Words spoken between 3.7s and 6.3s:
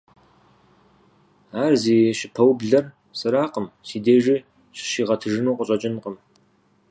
си дежи щыщигъэтыжыну къыщӀэкӀынкъым.